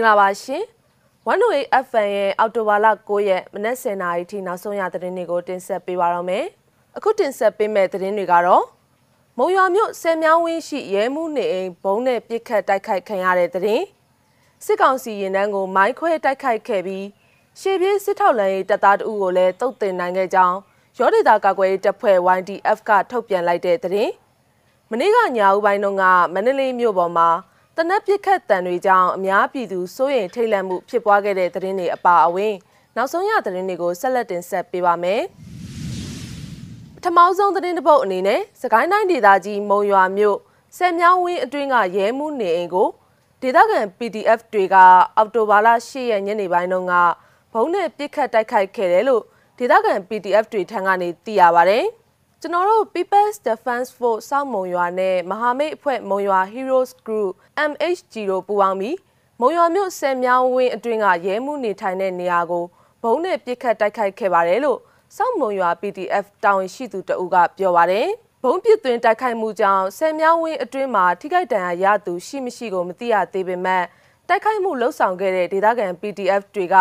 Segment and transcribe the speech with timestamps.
[0.00, 0.62] င်္ဂလာပါရှင်။
[1.26, 6.44] 108 FM ရဲ့အော်တိုဘာလ9ရက်မနက်10:00နာရီထိနောက်ဆုံးရသတင်းတွေကိုတင်ဆက်ပေးပါရမယ်။
[6.96, 8.64] အခုတင်ဆက်ပေးမယ့်သတင်းတွေကတော့
[9.38, 13.84] မုံရွာမြို့ဆယ်မြောင်းဝင်းရှိရဲမှုနေအိမ်ဘုံနဲ့ပြစ်ခတ်တိုက်ခိုက်ခံရတဲ့သတင်း။
[14.64, 17.06] စစ်ကောင်စီရင်တန်းကိုမိုင်းခွဲတိုက်ခိုက်ခဲ့ပြီး
[17.60, 20.56] ရှေ့ပြေးစစ်ထောက်လန်ရေးတပ်သားတအုပ်ကိုလည်းတုတ်တင်နိုင်ခဲ့ကြောင်း
[20.98, 24.10] ရောဒေတာကာကွယ်ရေးတပ်ဖွဲ့ YDF ကထုတ်ပြန်လိုက်တဲ့သတင်း။
[24.90, 27.28] မနေ့ကညဦးပိုင်းတုန်းကမန္တလေးမြို့ပေါ်မှာ
[27.82, 32.54] တနက်ပစ်ခတ်တံတွေကြောင့်အများပြည်သူစိုးရိမ်ထိတ်လန့်မှုဖြစ်ပွားခဲ့တဲ့သတင်းတွေအပါအဝင်
[32.96, 35.22] နောက်ဆုံးရသတင်းတွေကိုဆက်လက်တင်ဆက်ပေးပါမယ်။
[36.94, 40.38] ပထမဆုံးသတင်းတစ်ပုဒ်အနေနဲ့စကိုင်းတိုင်းဒေသကြီးမုံရွာမြို့
[40.76, 42.88] ဆယ်မြောင်းဝင်းအတွင်းကရဲမှုနေအိမ်ကို
[43.42, 44.76] ဒေသခံ PDF တွေက
[45.16, 46.94] အောက်တိုဘာလ10ရက်ညနေပိုင်းတုန်းက
[47.52, 49.22] ဘုံနဲ့ပစ်ခတ်တိုက်ခိုက်ခဲ့တယ်လို့
[49.58, 51.80] ဒေသခံ PDF တွေထံကနေသိရပါဗျ။
[52.42, 57.32] ကျွန်တော်တို့ People's Defense Force စောက်မုံရွာနဲ့မဟာမိတ်အဖွဲ့မုံရွာ Heroes Group
[57.70, 58.96] MHG တို့ပူးပေါင်းပြီး
[59.40, 62.64] မုံရွာမြို့ဆယ်မြောင်းဝင်းအတွင်းကရဲမှုနေထိုင်တဲ့နေရာကို
[63.02, 64.78] ဘုံနဲ့ပစ်ခတ်တိုက်ခိုက်ခဲ့ပါတယ်လို့
[65.16, 68.08] စောက်မုံရွာ PDF တာဝန်ရှိသူတအုပ်ကပြောပါတယ်
[68.42, 73.84] ဘုံပစ်သွင်းတိုက်ခိုက်မှုကြောင့်ဆယ်မြောင်းဝင်းအတွင်းမှာထိခိုက်ဒဏ်ရာရသူရှိမရှိကိုမသိရသေးပေမဲ့
[74.28, 76.76] တိုက်ခိုက်မှုလှုပ်ဆောင်ခဲ့တဲ့ဒေသခံ PDF တွေက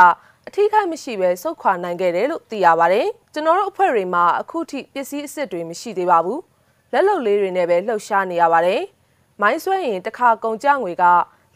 [0.52, 6.39] အထီးခိုက်မရှိပဲစုခွာနိုင်ခဲ့တယ်လို့သိရပါတယ်။ကျွန်တော်တို့အဖွဲ့တွေမှာအခုထိပစ္စည်းအစ်စ်တွေမရှိသေးပါဘူး။
[6.94, 8.81] လက်လုံလေးတွေနဲ့ပဲလှုပ်ရှားနေရပါတယ်။
[9.41, 11.06] မိုင်းဆွဲရင်တစ်ခါကုန်ကြငွေက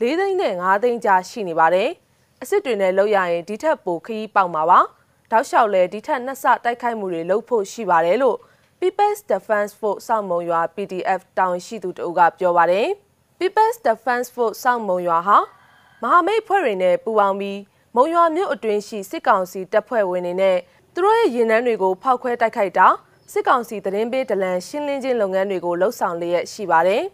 [0.02, 1.89] ၄သိန်းနဲ့၅သိန်းကြားရှိနေပါတယ်။
[2.41, 4.80] အစ်စ်တွေနဲ့လှုပ်ရရင်ဒီထက်ပိုခရီးပေါက်မှာပါ။
[5.31, 8.38] တောက်လျှောက်လဲဒီထက်နှစ်ဆတိုက်ခိုက်မှုတွေလုပ်ဖို့ရှိပါတယ်လို့
[8.80, 12.88] People's Defense Force စောင့်မုံရွာ PDF တောင်ရှိသူတို့ကပြောပါတယ်။
[13.39, 15.38] People's Defense Force စောင့်မုံရွာဟာ
[16.02, 17.59] မဟာမိတ်ဖွဲ့တွေနဲ့ပူးပေါင်းပြီး
[17.97, 20.58] မုံရွာမြို့အတွင်းရှိစစ်ကောင်စီတပ်ဖွဲ့ဝင်တွေနဲ့
[20.94, 22.88] သူတို့ရဲ့ရင်နှန်းတွေကိုဖောက်ခွဲတိုက်ခိုက်တာ
[23.31, 27.03] စစ်ကောင်စီသတင်းပေးဒလန်ရှင်းလင်းခြင်းလုပ်ငန်းတွေကိုလှုပ်ဆောင်လျက်ရှိပါတယ်။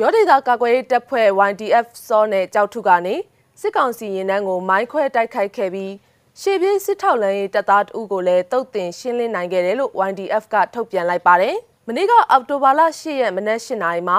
[0.00, 3.14] ရောဒေတာကာကွယ်ရေးတပ်ဖွဲ့ YDF စောနဲ့ကြောက်ထုကနေ
[3.60, 5.92] စစ်ကောင်စီရင်နှန်းကိုမိုင်းခွဲတိုက်ခိုက်ခဲ့ပြီး
[6.40, 11.56] ရှေ့ပြေးစစ်ထောက်လန်ရေးတပ်သားတဦးကိုလည်းတုတ်တင်ရှင်းလင်းနိုင်ခဲ့တယ်လို့ YDF ကထုတ်ပြန်လိုက်ပါတယ်။
[11.86, 14.18] မနေ့ကအောက်တိုဘာလ10ရက်မနက်8နာရီမှာ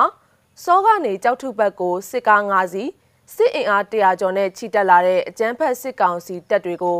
[0.63, 2.89] စောကနေကြောက်ထုဘက်ကိုစစ်ကား5စီး
[3.34, 7.00] စစ်အင်အား100ကျော်နဲ့ချီတက်လာတဲ့အကြမ်းဖက်စစ်ကောင်စီတပ်တွေကို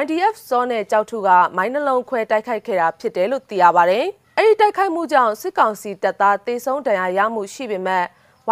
[0.00, 4.00] YDF စောနဲ့ကြောက်ထုကမိုင်းနှလုံးခွဲတိုက်ခိုက်ခဲ့တာဖြစ်တယ်လို့သိရပါဗျ။
[4.38, 8.04] အဲ့ဒီတိုက်ခိုက်မှုကြောင့်စစ်ကောင်စီတပ်သားတေဆုံးဒဏ်ရာရမှုရှိပေမဲ့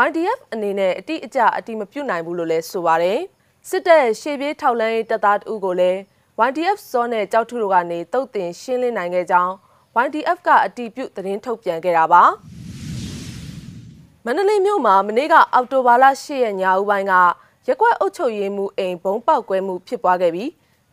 [0.06, 3.18] YDF အနေနဲ့အတိအကျအတိမပြုတ်နိုင်ဘူးလို့လည်းဆိုပါတယ်။
[3.68, 5.98] စစ်တပ်ရှေ့ပြေးထောက်လန်းရေးတပ်သားတဦးကိုလည်း
[6.48, 9.52] YDF စောနဲ့ကြောက်ထုတို့ကနေတုတ်တင်ရှင်းလင်းနိုင်ခဲ့ကြောင်း
[10.04, 12.24] YDF ကအတိပြုသတင်းထုတ်ပြန်ခဲ့တာပါ။
[14.28, 17.14] မန္တလေးမြို့မှာမနေ့ကအောက်တိုဘာလ10ရက်ညဦးပိုင်းက
[17.66, 20.50] ရက်ကွက်အုပ်ချုပ်ရေးမှူးအိမ်ဘုံပေါက်ကွဲမှုဖြစ်ပွားခဲ့ပြီး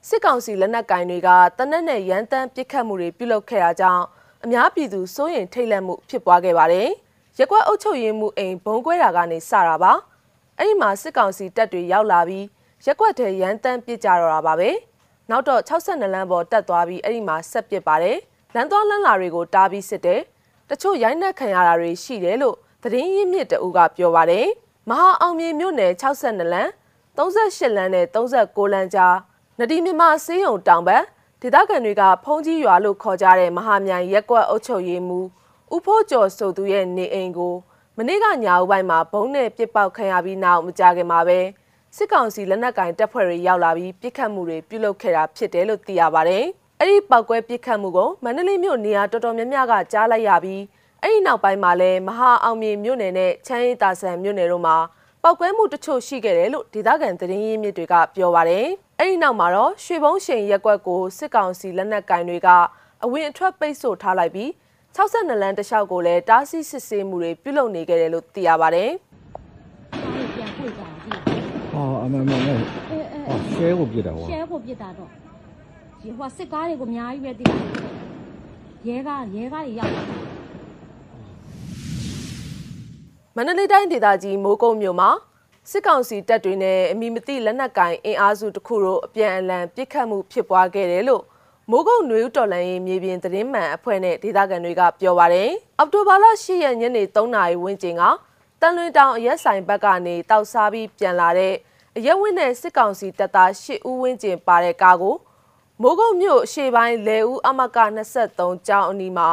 [0.07, 4.03] စစ်ကောင်စီလက်နက်ကင်တွေကတနက်နဲ့ရန်တမ်းပစ်ခတ်မှုတွေပြုလုပ်ခဲ့တာကြောင့်
[4.43, 6.89] အများပြည်သူစိုးရိမ်ထိတ်လန့်မှုဖြစ်ပွားခဲ့ပါတယ်။
[7.39, 9.93] ရက်ကွက်အုပ်ချုပ်ရေးမှူးအိမ်ဘုံကွဲတာကနေစတာပါ။
[10.57, 12.45] အဲ့ဒီမှာစစ်ကောင်စီတပ်တွေရောက်လာပြီး
[12.85, 14.69] ရက်ကွက်ထဲရန်တမ်းပစ်ကြတော့တာပါပဲ။
[15.29, 18.17] နောက်တော့62လမ်းပေါ်တက်သွားပြီးအဲ့ဒီမှာဆက်ပစ်ပါတယ်။
[18.55, 20.21] လမ်းသွားလမ်းလာတွေကိုတားပြီးစစ်တယ်။
[20.69, 24.47] တချို့ရိုင်းနှက်ခံရတာတွေရှိတယ်လို့ သတင်းရင်းမြစ်တအူးကပြောပါတယ်။
[24.89, 26.69] မဟာအောင်မြေမြို့နယ်62လမ်း
[27.17, 29.15] 38လမ်းနဲ့39လမ်းကြား
[29.59, 31.03] နဒီမြမဆေးရုံတောင်ဘက်
[31.41, 35.27] ဒေသခံတွေကဖုံးကြီးရွာလို့ခေါ်ကြတဲ့မဟာမြိုင်ရက်ကွက်အုပ်ချုပ်ရေးမှူး
[35.73, 37.55] ဦးဖိုးကျော်ဆိုသူရဲ့နေအိမ်ကို
[37.97, 41.39] မနေ့ကညဦးပိုင်းမှာဘုံနဲ့ပစ်ပေါက်ခံရပြီးနောက်မကြခင်မှာပဲ
[41.95, 46.45] စစ်ကောင်စီလက်နက်ကင်တပ်ဖွဲ့တွေရောက်လာပြီးပစ်ခတ်မှုတွေပြုလုပ်ခဲ့တာဖြစ်တယ်လို့သိရပါတယ်။
[46.79, 50.61] အဲ့ဒီပောက်ကွဲပစ်ခတ်မှုကိုမန္တလေးမြို့နေရာတော်တော်များများကကြားလိုက်ရပြီး
[51.05, 54.75] အဲ့ဒီနောက်ပိုင်းမှာလည်းမဟာအောင်မြေမြို့နယ်နဲ့ချမ်းရည်တာဆန်မြို့နယ်တို့မှာ
[55.23, 58.65] ပောက်ကွဲမှုတချို့ရှိခဲ့တယ်လို့ဒေသခံသတင်းရင်းမြစ်တွေကပြောပါတယ်။
[58.99, 62.47] အဲ့ဒီနောက်မှာတော့ရွှေဘုံရှိန်ရက်ကွက်ကိုစစ်ကောင်စီလက်နက်ကင်တွေက
[63.03, 64.49] အဝင်အထွက်ပိတ်ဆို့ထားလိုက်ပြီး
[64.95, 68.89] 62လမ်းတစ်လျှောက်ကိုလည်းတားဆီးစစ်ဆေးမှုတွေပြုလုပ်နေခဲ့တယ်လို့သိရပါတယ်။
[70.35, 71.11] ပြန်ဖွင့်ကြတာဒီ
[71.75, 72.53] အော်အမမမအဲ
[72.91, 75.09] အဲအော်ရှဲကိုပြစ်တာဟောရှဲဖို့ပြစ်တာတော့
[76.01, 77.45] ဒီဟိုစစ်ကားတွေကိုအများကြီးပဲတိ
[78.87, 80.32] ရဲကားရဲကားတွေရောက်
[83.37, 85.09] မန္တလေးတိုင်းဒေသကြီးမိုးကုတ်မြို့မှာ
[85.69, 91.23] စစ်ကောင်စီတပ်တွေနဲ့အမိမတိလက်နက်ကင်အင်အားစုတစ်ခုတို့အပြန်အလှန်ပစ်ခတ်မှုဖြစ်ပွားခဲ့တယ်လို့
[91.69, 95.49] မိုးကုတ်နွေဦးတော်လန်ရေးမြေပြင်သတင်းမှန်အဖွဲ့နဲ့ဒေသခံတွေကပြောပါတယ်။
[95.79, 98.03] အောက်တိုဘာလ10ရက်ညနေ3နာရီဝန်းကျင်က
[98.61, 101.53] တန်လွင်တောင်အရက်ဆိုင်ဘက်ကနေတောက်စားပြီးပြန်လာတဲ့
[101.97, 105.15] အရက်ဝင်းနဲ့စစ်ကောင်စီတပ်သား10ဦးဝန်းကျင်ပါတဲ့ကားကို
[105.81, 107.77] မိုးကုတ်မြို့ရှေ့ပိုင်းလေဦးအမက
[108.21, 109.29] 23ကျောင်းအနီးမှာ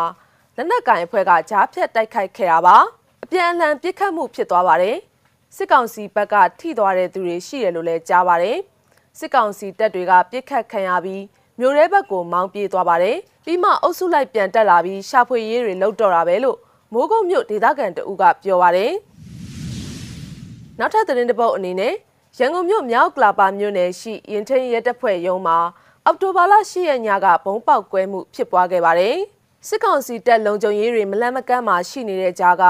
[0.56, 3.00] လက်နက်ကင်အဖွဲ့ကကြားဖြတ်တိုက်ခိုက်ခဲ့တာပါ။အ
[3.32, 4.97] ပြန်အလှန်ပစ်ခတ်မှုဖြစ်သွားပါတယ်။
[5.56, 8.59] စစ်ကောင်စီဘက်ကထိသွားတဲ့သူတွေရှိတယ်လို့လည်းကြားပါတယ်။
[9.19, 11.23] စစ်ကောင်စီတပ်တွေကပြစ်ခတ်ခံရပြီး
[11.59, 16.59] မြို့ရဲဘက်ကိုမောင်းပြေးသွားပါတယ်။ပြီးမှအုပ်စုလိုက်ပြန်တက်လာပြီးရှာဖွေရေးတွေလှုပ်တော့တာပဲလို့
[16.93, 18.93] မိုးကုတ်မြို့ဒေသခံတအူးကပြောပါတယ်။
[20.79, 21.94] နောက်ထပ်သတင်းတစ်ပုဒ်အနေနဲ့
[22.38, 25.59] ရန်ကုန်မြို့မြောက်ကလာပါမြို့နယ်ရှိရင်ထင်းရဲတပ်ဖွဲ့ရုံးမှာ
[26.05, 29.17] အောက်တိုဘာလ10ရက်ညကဘုံပေါက်ကွဲမှုဖြစ်ပွားခဲ့ပါတယ်။
[29.69, 32.65] စစ်ကောင်စီတပ်လုံခြုံရေးတွေမလန့်မကန့်မှာရှိနေတဲ့ကြားက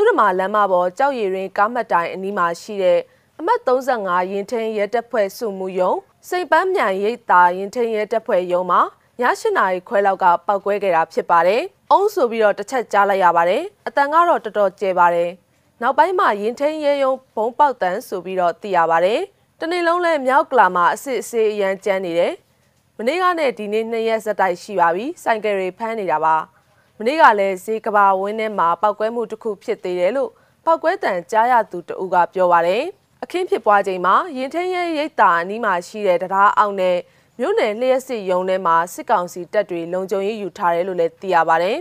[0.00, 3.00] သူတို့မှာလမ်းမပေါ်ကြောက်ရည်ရင်းကားမှတ်တိုင်အနီးမှာရှိတဲ့
[3.38, 5.98] အမှတ်35ရင်ထင်းရဲတပ်ဖွဲ့စုမှုရုံး
[6.28, 8.80] စိတ်ပန်းမြန်ရိတ်တာရင်ထင်းရဲတပ်ဖွဲ့ရုံးမှာ
[9.20, 15.30] ည8နာရီခွဲလောက်ကပောက်ကွဲခဲ့တာဖြစ်ပါတယ်။အုံးဆိုပြီးတော့တစ်ချက်ကြားလိုက်ရပါတယ်။အတန်ကတော့တော်တော်ကျဲပါတယ်။
[15.82, 19.20] နောက်ပိုင်းမှာရင်ထင်းရဲရုံဘုံပေါက်တန်းဆိုပြီးတော့သိရပါတယ်။
[19.60, 22.34] တနေ့လုံးလဲမြောက်ကလာမှာအစစ်အဆေးအရန်ကျန်းနေတယ်။
[22.96, 26.36] မနေ့ကနဲ့ဒီနေ့နှစ်ရက်ဆက်တိုက်ရှိပါပြီ။စိုင်ကယ်တွေဖမ်းနေတာပါ။
[27.00, 30.30] မနေ့ကလည်းဈေးကဘာဝင်းထဲမှာပောက်ကွဲမှုတစ်ခုဖြစ်သေးတယ်လို့
[30.64, 32.82] ပောက်ကွဲတန်ကြားရသူတဦးကပြောပါတယ်။
[33.22, 36.96] အခင်းဖြစ်ပွားချိန်မှာရင်ထင်းရဲရိတ်တာအနီးမှာရှိတဲ့တရားအောင်နဲ့
[37.38, 41.78] မြို့နယ်လျှက်စစ်ရုံးထဲမှာစစ်ကောင်စီတပ်တွေလုံခြုံရေးယူထားတယ်လို့လည်းသိရပါတယ်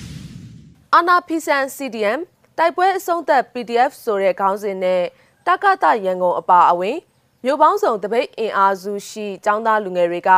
[0.94, 2.20] ။အာနာဖီဆန် CDM
[2.58, 5.02] တိုက်ပွဲအဆုံးသက် PDF ဆိုတဲ့ခေါင်းစဉ်နဲ့
[5.46, 6.98] တက္ကသရန်ကုန်အပါအဝင်
[7.44, 10.30] မြို့ပေါင်းစုံတပိတ်အင်အားစုရှိចောင်းသားလူငယ်တွေက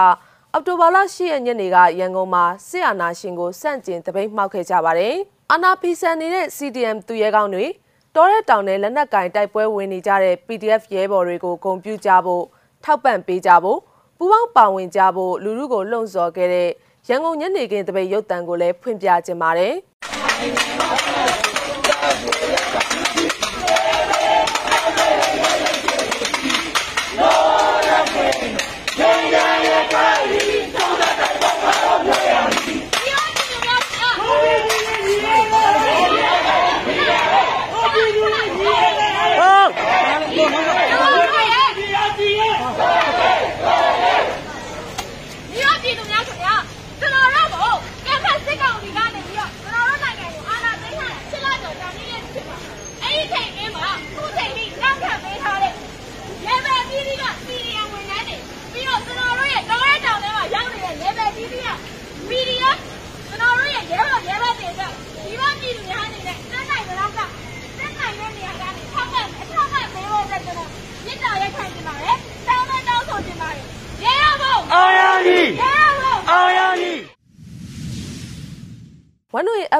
[0.56, 5.14] အောက်တိုဘာလ10ရက်နေ့ကရန်ကုန်မှာစစ်အာဏာရှင်ကိုစန့်ကျင်တပိတ်မှောက်ခဲ့ကြပါတယ်။
[5.52, 7.66] အာနာဖီဆန်နေတဲ့ CDM သူရဲကောင်းတွေ
[8.14, 12.44] တောရဲတောင်နဲ့လက်နက်ကင်တိုက်ပွဲဝင်နေကြတဲ့ PDF ရဲဘော်တွေကိုဂုံပြူကြဖို့
[12.84, 13.78] ထောက်ပံ့ပေးကြဖို့
[14.18, 16.68] ပူးပေါင်းပါဝင်ကြဖို့လူလူကိုလှုံ့ဆော်ခဲ့တဲ့
[17.08, 19.74] ရန်ကုန်ညနေခင်းတပိတ်ရုပ်တံကိုလည်းဖွင့်ပြခြင်းပါတယ်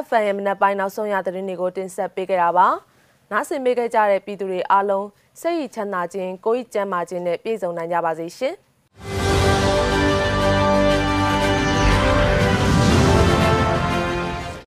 [0.05, 2.67] FM ရဲ့မနက်ပိုင်းနောက်ဆုံးရသတင်းတွေကိုတင်ဆက်ပေးကြတာပါ။
[3.31, 5.07] နားဆင်ပေးကြတဲ့ပြည်သူတွေအားလုံး
[5.41, 8.55] စိတ်ရချမ်းသာခြင်းကိုယ်ကျန်းမာခြင်းနဲ့ပြည့်စုံနိုင်ကြပါစေရှင်။